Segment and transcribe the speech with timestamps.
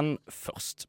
[0.00, 0.86] Men først.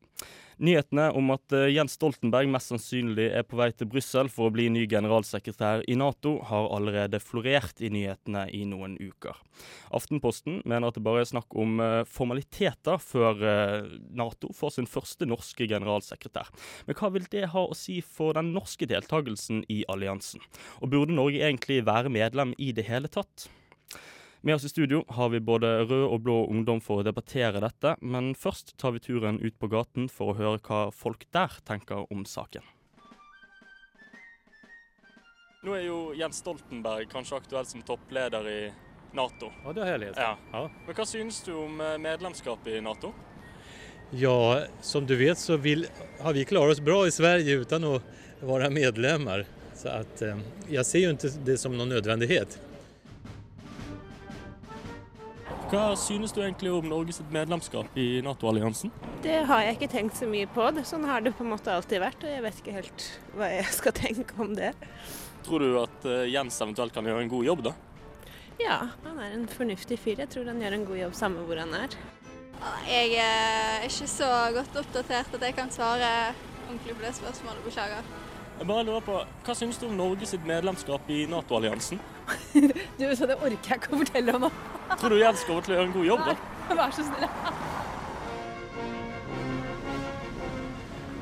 [0.64, 4.54] Nyhetene om at eh, Jens Stoltenberg mest sannsynlig er på vei til Brussel for å
[4.54, 9.39] bli ny generalsekretær i Nato, har allerede florert i nyhetene i noen uker.
[9.97, 14.88] Aftenposten mener at det bare er snakk om eh, formaliteter før eh, Nato får sin
[14.88, 16.54] første norske generalsekretær.
[16.88, 20.39] Men hva vil det ha å si for den norske deltakelsen i alliansen?
[20.79, 23.49] Og burde Norge egentlig være medlem i det hele tatt?
[24.43, 27.95] Med oss i studio har vi både rød og blå ungdom for å debattere dette,
[28.03, 32.03] men først tar vi turen ut på gaten for å høre hva folk der tenker
[32.11, 32.65] om saken.
[35.63, 38.61] Nå er jo Jens Stoltenberg kanskje aktuell som toppleder i
[39.15, 39.53] Nato.
[39.63, 40.20] Ja, det har jeg lest.
[40.20, 40.34] Ja.
[40.51, 40.65] Ja.
[40.87, 43.13] Men hva synes du om eh, medlemskap i Nato?
[44.15, 45.87] ja, som du vet så vil,
[46.20, 47.95] har vi klart oss bra i Sverige uten å
[48.43, 49.45] være medlemmer.
[49.75, 50.37] Så at, eh,
[50.70, 52.59] jeg ser jo ikke det som noen nødvendighet.
[55.73, 58.91] Hva synes du egentlig om Norges medlemskap i Nato-alliansen?
[59.23, 60.68] Det har jeg ikke tenkt så mye på.
[60.86, 63.71] Sånn har det på en måte alltid vært, og jeg vet ikke helt hva jeg
[63.80, 64.70] skal tenke om det.
[65.48, 67.74] Tror du at eh, Jens eventuelt kan gjøre en god jobb, da?
[68.62, 68.76] Ja,
[69.08, 70.22] han er en fornuftig fyr.
[70.22, 71.98] Jeg tror han gjør en god jobb samme hvor han er.
[72.86, 76.12] Jeg er ikke så godt oppdatert at jeg kan svare
[76.68, 77.66] ordentlig på det spørsmålet.
[77.66, 78.14] Beklager.
[78.60, 81.98] Jeg bare lurer på, Hva synes du om Norges medlemskap i Nato-alliansen?
[83.02, 84.52] Du, så det orker jeg ikke å fortelle om.
[85.00, 86.36] Tror du Jens kommer til å gjøre en god jobb, da?
[86.80, 87.26] Vær så snill.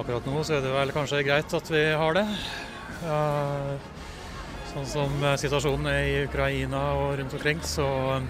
[0.02, 2.26] Akkurat nå så er det vel kanskje greit at vi har det.
[4.72, 8.30] Sånn som situasjonen er i Ukraina og rundt omkring, så eh,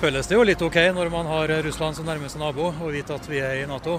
[0.00, 3.26] føles det jo litt OK når man har Russland som nærmeste nabo og vite at
[3.30, 3.98] vi er i Nato.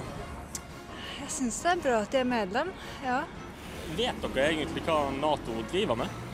[1.19, 2.71] Jeg syns det er bra at de er medlem,
[3.03, 3.19] ja.
[3.97, 6.26] Vet dere egentlig hva Nato driver med?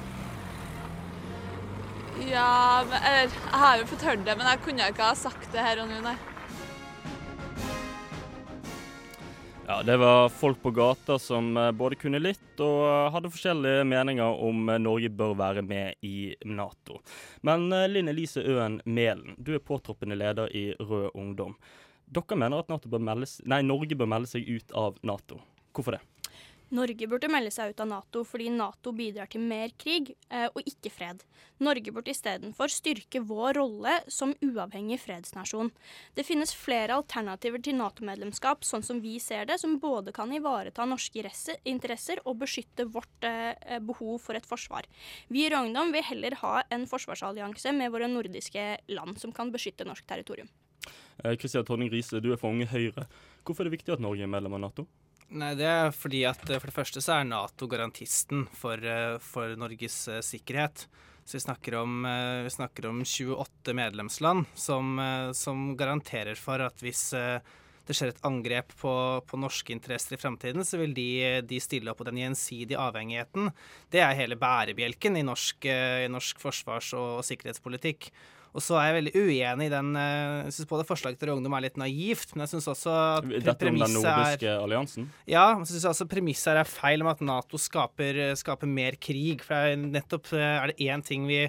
[2.22, 5.50] Ja, men, eller jeg har jo fått hørt det, men jeg kunne ikke ha sagt
[5.54, 6.16] det her og nå, nei.
[9.68, 13.86] Ja, Det var folk på gata som eh, både kunne litt og eh, hadde forskjellige
[13.88, 17.00] meninger om eh, Norge bør være med i Nato.
[17.42, 21.56] Men Linn Elise Øen Melen, du er påtroppende leder i Rød Ungdom.
[22.06, 25.40] Dere mener at bør melde, nei, Norge bør melde seg ut av Nato.
[25.74, 26.04] Hvorfor det?
[26.74, 30.66] Norge burde melde seg ut av Nato fordi Nato bidrar til mer krig eh, og
[30.66, 31.22] ikke fred.
[31.64, 35.70] Norge burde istedenfor styrke vår rolle som uavhengig fredsnasjon.
[36.18, 40.88] Det finnes flere alternativer til Nato-medlemskap, sånn som vi ser det, som både kan ivareta
[40.90, 41.22] norske
[41.70, 44.90] interesser og beskytte vårt eh, behov for et forsvar.
[45.30, 49.86] Vi i Røgndom vil heller ha en forsvarsallianse med våre nordiske land som kan beskytte
[49.86, 50.50] norsk territorium.
[51.38, 53.06] Kristian eh, Tonning Riise, du er for Unge Høyre.
[53.46, 54.90] Hvorfor er det viktig at Norge er medlem av Nato?
[55.34, 59.18] Nei, Det er fordi at eh, for det første så er Nato garantisten for, eh,
[59.24, 60.86] for Norges eh, sikkerhet.
[61.24, 64.98] Så vi snakker om, vi snakker om 28 medlemsland som,
[65.32, 67.14] som, garanterer for at hvis
[67.88, 68.92] det skjer et angrep på,
[69.24, 71.08] på norske interesser i framtiden, så vil de,
[71.48, 73.54] de, stille opp på den gjensidige avhengigheten.
[73.88, 78.12] Det er hele bærebjelken i norsk, i norsk forsvars- og sikkerhetspolitikk.
[78.54, 81.56] Og så er jeg veldig uenig i den eh, Jeg syns både forslaget til ungdom
[81.58, 85.10] er litt naivt, men jeg syns også at Dette om den nordiske er, alliansen?
[85.26, 89.42] Ja, jeg syns også premisset er feil om at Nato skaper, skaper mer krig.
[89.46, 91.48] For er nettopp eh, er det én ting vi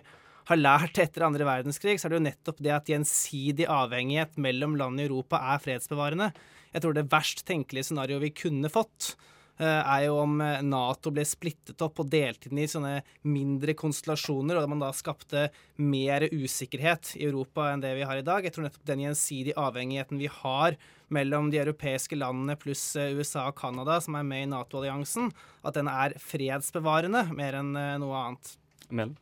[0.49, 4.75] har lært etter andre verdenskrig, så er det jo nettopp det at gjensidig avhengighet mellom
[4.77, 6.33] land i Europa er fredsbevarende.
[6.75, 11.13] Jeg tror det verst tenkelige scenarioet vi kunne fått, Eh, er jo om eh, Nato
[11.15, 12.97] ble splittet opp og delt inn i sånne
[13.29, 15.47] mindre konstellasjoner, og da man da skapte
[15.79, 18.43] mer usikkerhet i Europa enn det vi har i dag.
[18.43, 20.79] Jeg tror nettopp den gjensidige avhengigheten vi har
[21.15, 25.31] mellom de europeiske landene pluss eh, USA og Canada, som er med i Nato-alliansen,
[25.63, 28.57] at den er fredsbevarende mer enn noe annet.
[28.91, 29.15] Men.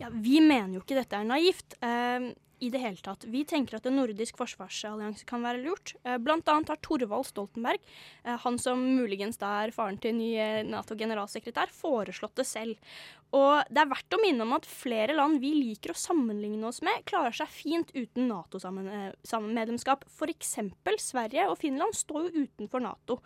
[0.00, 1.76] Ja, Vi mener jo ikke dette er naivt.
[1.84, 3.24] Uh, i det hele tatt.
[3.26, 5.96] Vi tenker at en nordisk forsvarsallianse kan være lurt.
[6.06, 7.82] Eh, blant annet har Torvald Stoltenberg,
[8.22, 12.94] eh, han som muligens da er faren til ny eh, Nato-generalsekretær, foreslått det selv.
[13.32, 16.82] Og det er verdt å minne om at flere land vi liker å sammenligne oss
[16.84, 20.04] med, klarer seg fint uten Nato-medlemskap.
[20.12, 20.54] F.eks.
[21.02, 23.18] Sverige og Finland står jo utenfor Nato.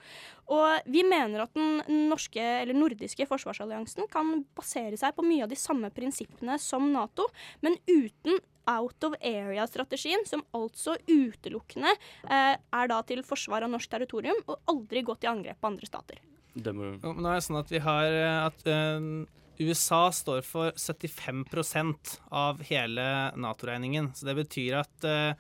[0.55, 5.51] Og vi mener at den norske eller nordiske forsvarsalliansen kan basere seg på mye av
[5.51, 7.27] de samme prinsippene som Nato,
[7.67, 13.91] men uten out of area-strategien, som altså utelukkende eh, er da til forsvar av norsk
[13.93, 16.21] territorium, og aldri gått i angrep på andre stater.
[16.57, 16.95] Det må...
[17.03, 19.27] Nå er det sånn at vi har eh, at uh,
[19.61, 23.05] USA står for 75% av hele
[23.37, 24.11] Nato-regningen.
[24.17, 25.37] Så det betyr at uh,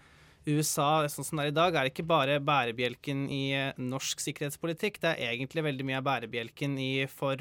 [0.46, 5.00] USA sånn som det er i dag, er ikke bare bærebjelken i uh, norsk sikkerhetspolitikk.
[5.02, 7.40] Det er egentlig veldig mye av bærebjelken i, for,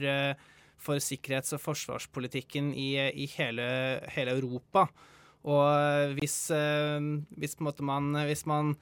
[0.80, 3.68] for sikkerhets- og forsvarspolitikken i, i hele,
[4.16, 4.88] hele Europa.
[5.46, 6.98] Og hvis, eh,
[7.38, 8.74] hvis, man, hvis man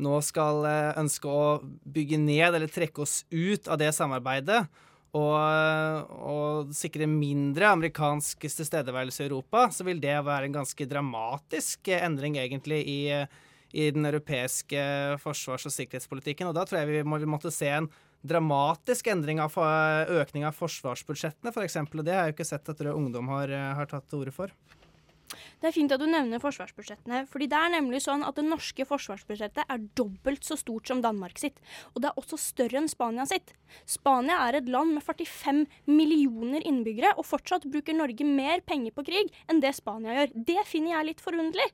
[0.00, 4.62] nå skal eh, ønske å bygge ned eller trekke oss ut av det samarbeidet
[5.16, 11.90] og, og sikre mindre amerikansk tilstedeværelse i Europa, så vil det være en ganske dramatisk
[11.96, 13.00] endring egentlig i,
[13.74, 14.84] i den europeiske
[15.24, 16.46] forsvars- og sikkerhetspolitikken.
[16.46, 17.90] Og da tror jeg vi må, vi måtte se en
[18.22, 19.56] dramatisk endring av
[20.20, 21.80] økning av forsvarsbudsjettene, f.eks.
[21.88, 23.50] Og det har jeg jo ikke sett at Rød Ungdom har,
[23.80, 24.54] har tatt til orde for.
[25.60, 27.26] Det er fint at du nevner forsvarsbudsjettene.
[27.28, 31.38] fordi det er nemlig sånn at Det norske forsvarsbudsjettet er dobbelt så stort som Danmark
[31.38, 31.60] sitt.
[31.94, 33.52] Og det er også større enn Spania sitt.
[33.84, 39.04] Spania er et land med 45 millioner innbyggere, og fortsatt bruker Norge mer penger på
[39.04, 40.34] krig enn det Spania gjør.
[40.34, 41.68] Det finner jeg litt forunderlig.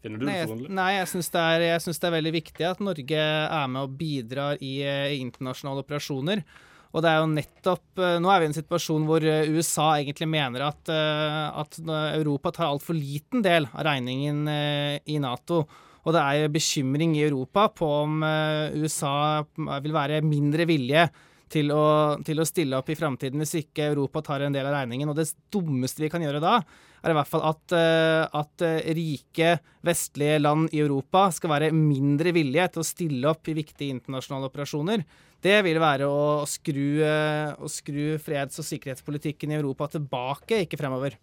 [0.00, 0.74] Finner du det forunderlig?
[0.78, 4.78] Nei, jeg syns det, det, er veldig viktig at Norge er med og bidrar i,
[4.86, 6.44] i internasjonale operasjoner.
[6.90, 9.92] Og det er jo nettopp eh, Nå er vi i en situasjon hvor eh, USA
[10.00, 11.78] egentlig mener at, eh, at
[12.18, 15.62] Europa tar altfor liten del av regningen i Nato.
[16.00, 18.22] Og det er bekymring i Europa på om
[18.80, 21.04] USA vil være mindre vilje
[21.52, 24.78] til å, til å stille opp i framtiden hvis ikke Europa tar en del av
[24.78, 25.10] regningen.
[25.12, 26.56] Og det dummeste vi kan gjøre da,
[27.04, 27.74] er i hvert fall at,
[28.40, 28.64] at
[28.96, 33.98] rike vestlige land i Europa skal være mindre villige til å stille opp i viktige
[33.98, 35.04] internasjonale operasjoner
[35.44, 40.80] det vil være å skru, eh, å skru freds- og sikkerhetspolitikken i Europa tilbake, ikke
[40.80, 41.16] fremover.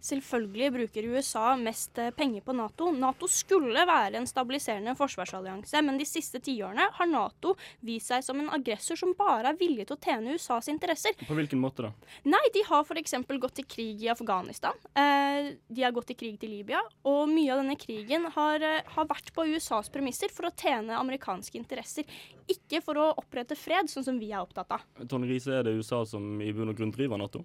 [0.00, 2.90] Selvfølgelig bruker USA mest eh, penger på Nato.
[2.94, 7.54] Nato skulle være en stabiliserende forsvarsallianse, men de siste tiårene har Nato
[7.84, 11.18] vist seg som en aggressor som bare er villig til å tjene USAs interesser.
[11.26, 11.92] På hvilken måte da?
[12.28, 13.16] Nei, De har f.eks.
[13.28, 14.78] gått til krig i Afghanistan.
[14.94, 16.80] Eh, de har gått til krig til Libya.
[17.08, 20.94] Og mye av denne krigen har, eh, har vært på USAs premisser for å tjene
[20.98, 22.06] amerikanske interesser.
[22.48, 24.86] Ikke for å opprette fred, sånn som vi er opptatt av.
[25.10, 27.44] Tonje Riise, er det USA som i bunn og grunn driver Nato?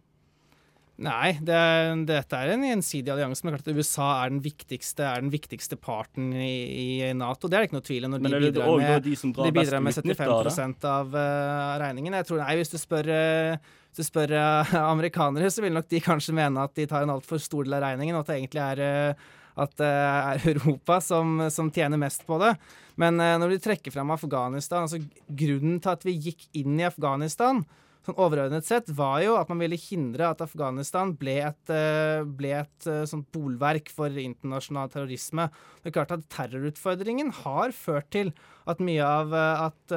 [1.02, 3.42] Nei, det er, dette er en gjensidig allianse.
[3.44, 7.50] Men klart at USA er den viktigste, er den viktigste parten i, i, Nato.
[7.50, 8.14] Det er det ikke noe tvil om.
[8.14, 12.20] Når de bidrar, med, de de bidrar med 75 av uh, regningen.
[12.22, 15.90] Jeg tror, nei, Hvis du spør, uh, hvis du spør uh, amerikanere, så vil nok
[15.90, 18.38] de kanskje mene at de tar en altfor stor del av regningen, og at det
[18.38, 19.28] egentlig er,
[19.66, 22.54] at det er Europa som, som, tjener mest på det.
[23.02, 27.64] Men når de trekker fram Afghanistan altså Grunnen til at vi gikk inn i Afghanistan,
[28.04, 32.52] sånn overordnet sett, var jo at man ville hindre at Afghanistan ble et, eh, ble
[32.60, 35.48] et eh, sånt bolverk for internasjonal terrorisme.
[35.82, 38.34] Det er klart at Terrorutfordringen har ført til
[38.68, 39.96] at mye av eh, at,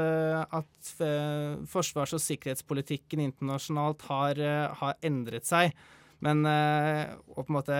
[0.63, 0.95] at
[1.71, 4.41] forsvars- og sikkerhetspolitikken internasjonalt har,
[4.81, 5.75] har endret seg.
[6.25, 7.79] Men å på en måte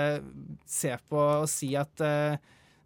[0.69, 2.03] se på og si at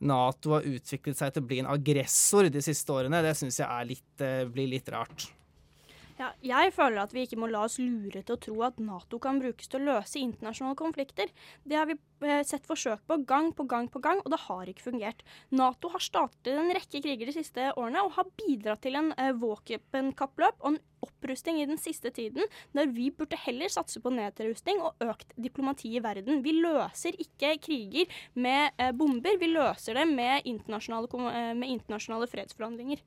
[0.06, 3.90] Nato har utviklet seg til å bli en aggressor de siste årene, det syns jeg
[3.90, 5.26] litt, blir litt rart.
[6.20, 9.16] Ja, jeg føler at vi ikke må la oss lure til å tro at Nato
[9.22, 11.30] kan brukes til å løse internasjonale konflikter.
[11.64, 14.68] Det har vi eh, sett forsøk på gang på gang på gang, og det har
[14.68, 15.22] ikke fungert.
[15.48, 19.32] Nato har startet en rekke kriger de siste årene og har bidratt til en eh,
[19.40, 20.76] våpenkappløp og en
[21.06, 22.44] opprusting i den siste tiden,
[22.76, 26.42] der vi burde heller satse på nedrusting og økt diplomati i verden.
[26.44, 32.28] Vi løser ikke kriger med eh, bomber, vi løser det med internasjonale, eh, med internasjonale
[32.28, 33.00] fredsforhandlinger.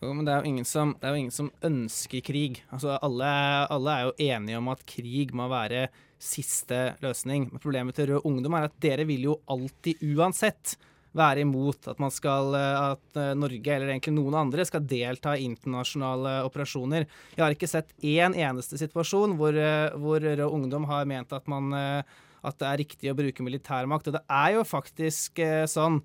[0.00, 2.62] Jo, men det er jo ingen som, jo ingen som ønsker krig.
[2.72, 3.30] Altså, alle,
[3.68, 5.88] alle, er jo enige om at krig må være
[6.20, 7.50] siste løsning.
[7.50, 10.78] Men problemet til Rød Ungdom er at dere vil jo alltid uansett
[11.16, 16.38] være imot at skal at eh, Norge, eller egentlig noen andre, skal delta i internasjonale
[16.46, 17.06] operasjoner.
[17.34, 21.48] Jeg har ikke sett én eneste situasjon hvor, eh, hvor Rød Ungdom har ment at,
[21.50, 24.08] man, eh, at det er riktig å bruke militærmakt.
[24.08, 26.00] Og det er jo faktisk sånn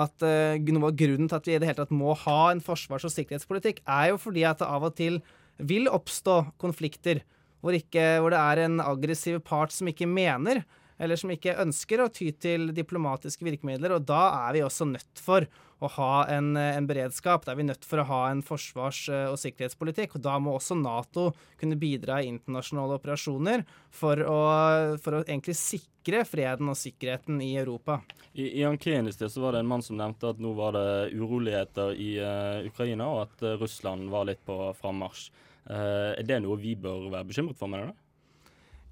[0.00, 2.62] at uh, noe av grunnen til at vi i det hele tatt må ha en
[2.64, 5.20] forsvars- og sikkerhetspolitikk, er jo fordi at det av og til
[5.60, 7.22] vil oppstå konflikter
[7.60, 10.62] hvor, ikke, hvor det er en aggressiv part som ikke mener
[11.00, 13.96] eller som ikke ønsker å ty til diplomatiske virkemidler.
[13.96, 15.46] Og da er vi også nødt for
[15.80, 17.46] å ha en, en beredskap.
[17.46, 20.18] Da er vi nødt for å ha en forsvars- og sikkerhetspolitikk.
[20.18, 24.40] Og da må også Nato kunne bidra i internasjonale operasjoner for å,
[25.00, 28.00] for å egentlig sikre freden og sikkerheten i Europa.
[28.32, 30.76] I, i Ankren i sted så var det en mann som nevnte at nå var
[30.76, 35.30] det uroligheter i uh, Ukraina, og at uh, Russland var litt på frammarsj.
[35.70, 38.09] Uh, er det noe vi bør være bekymret for, med det?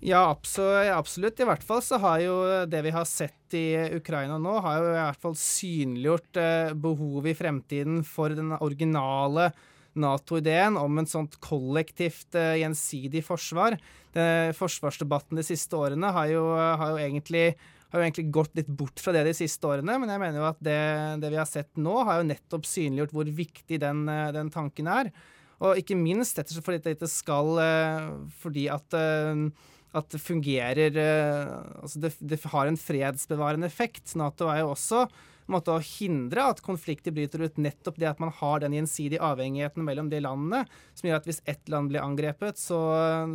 [0.01, 1.41] Ja, absolutt.
[1.41, 2.35] I hvert fall så har jo
[2.71, 7.33] det vi har sett i Ukraina nå, har jo i hvert fall synliggjort eh, behovet
[7.33, 9.49] i fremtiden for den originale
[9.99, 13.75] Nato-ideen om en sånt kollektivt eh, gjensidig forsvar.
[14.15, 17.43] Den forsvarsdebatten de siste årene har jo, har jo, egentlig,
[17.91, 20.47] har jo egentlig gått litt bort fra det de siste årene, men jeg mener jo
[20.53, 20.79] at det,
[21.25, 24.93] det vi har sett nå, har jo nettopp synliggjort hvor viktig den, eh, den tanken
[24.95, 25.11] er.
[25.59, 27.57] Og ikke minst fordi dette skal
[28.39, 28.95] Fordi at
[29.99, 34.15] at det fungerer eh, Altså det, det, har en fredsbevarende effekt.
[34.19, 35.05] Nato er jo også
[35.49, 37.61] en måte å hindre at konflikter bryter ut.
[37.61, 40.65] Nettopp det at man har den gjensidige avhengigheten mellom de landene,
[40.95, 42.81] som gjør at hvis ett land blir angrepet, så,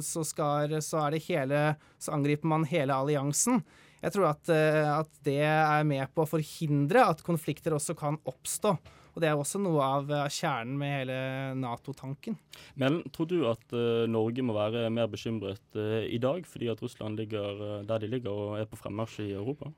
[0.05, 1.63] så, skal, så, hele,
[1.98, 3.63] så angriper man hele alliansen.
[4.03, 8.20] Jeg tror at, eh, at det er med på å forhindre at konflikter også kan
[8.29, 8.75] oppstå.
[9.13, 11.17] Og Det er også noe av kjernen med hele
[11.60, 12.38] Nato-tanken.
[12.82, 16.82] Men tror du at uh, Norge må være mer bekymret uh, i dag, fordi at
[16.82, 19.70] Russland ligger der de ligger og er på fremmarsj i Europa?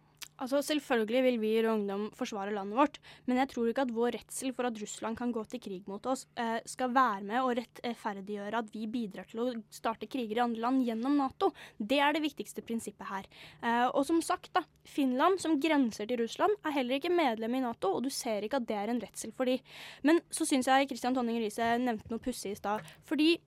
[0.42, 4.18] Altså, Selvfølgelig vil vi i Ungdom forsvare landet vårt, men jeg tror ikke at vår
[4.18, 7.54] redsel for at Russland kan gå til krig mot oss, eh, skal være med å
[7.56, 11.51] rettferdiggjøre at vi bidrar til å starte kriger i andre land gjennom Nato.
[11.80, 13.30] Det er det viktigste prinsippet her.
[13.63, 17.63] Eh, og som sagt, da, Finland, som grenser til Russland, er heller ikke medlem i
[17.63, 19.60] Nato, og du ser ikke at det er en redsel for de.
[20.04, 22.84] Men så syns jeg Christian Tonning Riise nevnte noe pussig i stad.
[23.08, 23.38] Fordi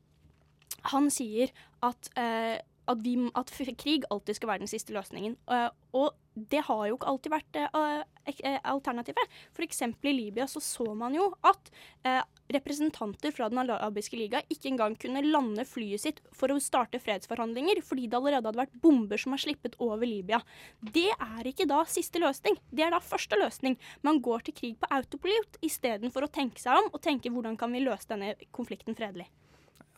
[0.93, 1.53] han sier
[1.85, 5.37] at eh, at, vi, at, krig alltid skal være den siste løsningen.
[5.51, 5.69] Uh,
[5.99, 8.03] og det har jo ikke alltid vært uh,
[8.71, 9.39] alternativet.
[9.57, 9.83] F.eks.
[9.83, 11.73] i Libya så så man jo at
[12.53, 17.83] representanter fra Den arabiske liga ikke engang kunne lande flyet sitt for å starte fredsforhandlinger,
[17.85, 20.41] fordi det allerede hadde vært bomber som har slippet over Libya.
[20.81, 22.57] Det er ikke da siste løsning.
[22.71, 23.77] Det er da første løsning.
[24.07, 27.73] Man går til krig på autopilot istedenfor å tenke seg om og tenke hvordan kan
[27.75, 29.29] vi løse denne konflikten fredelig.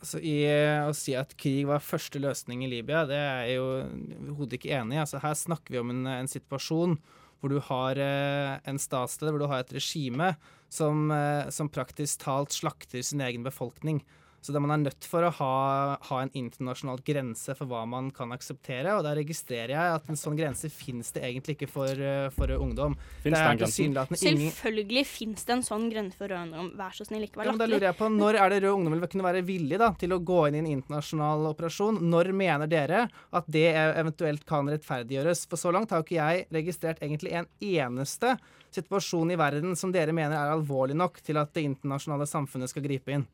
[0.01, 0.35] Altså, i,
[0.81, 4.73] Å si at krig var første løsning i Libya, det er jeg jo overhodet ikke
[4.79, 5.01] enig i.
[5.03, 6.97] Altså, her snakker vi om en, en situasjon
[7.41, 10.35] hvor du har eh, en statsleder, hvor du har et regime
[10.69, 14.03] som, eh, som praktisk talt slakter sin egen befolkning.
[14.41, 15.55] Så man er nødt for å ha,
[16.01, 18.95] ha, en internasjonal grense for hva man kan akseptere.
[18.97, 22.49] Og da registrerer jeg at en sånn grense finnes det egentlig ikke for, eh, for
[22.55, 22.95] ungdom.
[23.21, 26.71] Finns det, det ingen Selvfølgelig finnes det en sånn grense for rød ungdom.
[26.79, 27.59] Vær så snill, ikke vær latterlig.
[27.59, 29.91] Ja, da lurer jeg på, Når er det rød ungdom vil kunne være villig da,
[30.01, 32.01] til å gå inn i en internasjonal operasjon?
[32.01, 35.45] Når mener dere at det eventuelt kan rettferdiggjøres?
[35.51, 38.39] For så langt har jo ikke jeg registrert egentlig en eneste
[38.73, 42.85] situasjon i verden som dere mener er alvorlig nok til at det internasjonale samfunnet skal
[42.85, 43.27] gripe inn.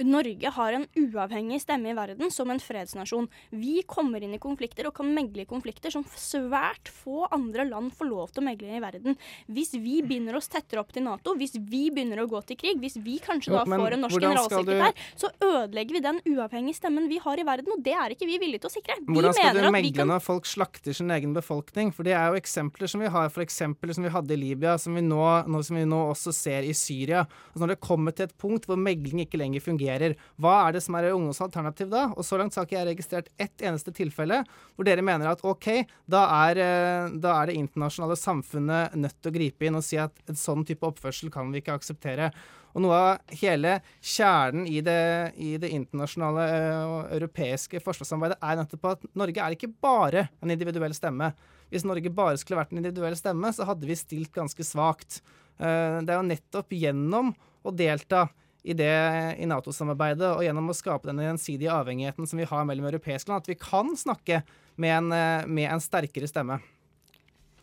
[0.00, 3.28] Norge har en uavhengig stemme i verden som en fredsnasjon.
[3.50, 7.92] Vi kommer inn i konflikter og kan megle i konflikter som svært få andre land
[7.96, 9.18] får lov til å megle i verden.
[9.52, 12.80] Hvis vi binder oss tettere opp til Nato, hvis vi begynner å gå til krig,
[12.80, 15.04] hvis vi kanskje da får en norsk generalsekretær, du...
[15.24, 18.40] så ødelegger vi den uavhengige stemmen vi har i verden, og det er ikke vi
[18.42, 18.98] villige til å sikre.
[19.02, 20.12] Vi hvordan skal du megle kan...
[20.14, 21.92] når folk slakter sin egen befolkning?
[21.92, 24.78] For det er jo eksempler som vi har, for eksempel som vi hadde i Libya,
[24.80, 25.22] som vi nå,
[25.60, 27.26] som vi nå også ser i Syria.
[27.52, 30.16] Altså når det kommer til et punkt hvor megling ikke lenger fungerer, fungerer.
[30.40, 32.06] Hva er det som er ungdoms alternativ da?
[32.16, 34.42] Og så langt har ikke jeg registrert ett eneste tilfelle
[34.76, 39.30] hvor dere mener at OK, da er, eh, da er det internasjonale samfunnet nødt til
[39.30, 42.32] å gripe inn og si at en sånn type oppførsel kan vi ikke akseptere.
[42.72, 46.44] Og noe av hele kjernen i det, i det internasjonale
[46.86, 51.34] og uh, europeiske forsvarssamarbeidet er nettopp at Norge er ikke bare en individuell stemme.
[51.68, 55.20] Hvis Norge bare skulle vært en individuell stemme, så hadde vi stilt ganske svakt.
[55.60, 58.30] Uh, det er jo nettopp gjennom å delta
[58.62, 63.30] i, i Nato-samarbeidet og gjennom å skape den gjensidige avhengigheten som vi har mellom europeiske
[63.30, 64.42] land, at vi kan snakke
[64.80, 66.60] med en, eh, med en sterkere stemme.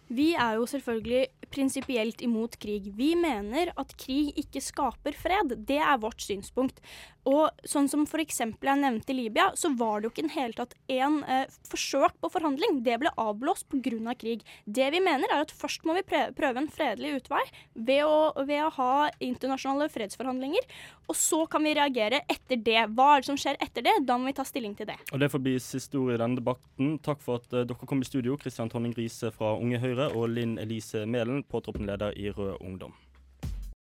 [0.10, 2.88] Vi er jo selvfølgelig prinsipielt imot krig.
[2.98, 5.54] Vi mener at krig ikke skaper fred.
[5.70, 6.82] Det er vårt synspunkt.
[7.28, 8.40] Og sånn som f.eks.
[8.40, 12.32] jeg nevnte Libya, så var det jo ikke en hele tatt en eh, forsøk på
[12.32, 12.80] forhandling.
[12.86, 13.80] Det ble avblåst pga.
[13.90, 14.44] Av krig.
[14.66, 17.42] Det vi mener er at først må vi prøve en fredelig utvei
[17.74, 18.92] ved å, ved å ha
[19.24, 20.68] internasjonale fredsforhandlinger.
[21.10, 22.78] Og så kan vi reagere etter det.
[22.94, 23.96] Hva er det som skjer etter det?
[24.06, 25.00] Da må vi ta stilling til det.
[25.10, 26.96] Og Det får bli siste ord i denne debatten.
[27.06, 30.30] Takk for at uh, dere kom i studio, Kristian Tonning Riise fra Unge Høyre og
[30.36, 32.94] Linn Elise Mælen, påtroppende leder i Rød Ungdom.